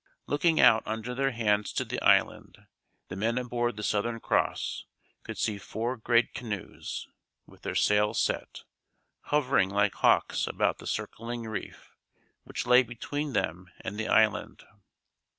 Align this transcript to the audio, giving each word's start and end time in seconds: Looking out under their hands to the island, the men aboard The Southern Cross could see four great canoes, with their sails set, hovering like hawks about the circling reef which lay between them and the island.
Looking 0.25 0.59
out 0.59 0.81
under 0.87 1.13
their 1.13 1.29
hands 1.29 1.71
to 1.73 1.85
the 1.85 2.01
island, 2.01 2.65
the 3.09 3.15
men 3.15 3.37
aboard 3.37 3.75
The 3.75 3.83
Southern 3.83 4.19
Cross 4.19 4.85
could 5.21 5.37
see 5.37 5.59
four 5.59 5.95
great 5.95 6.33
canoes, 6.33 7.07
with 7.45 7.61
their 7.61 7.75
sails 7.75 8.19
set, 8.19 8.63
hovering 9.25 9.69
like 9.69 9.93
hawks 9.93 10.47
about 10.47 10.79
the 10.79 10.87
circling 10.87 11.43
reef 11.43 11.91
which 12.45 12.65
lay 12.65 12.81
between 12.81 13.33
them 13.33 13.69
and 13.81 13.99
the 13.99 14.07
island. 14.07 14.63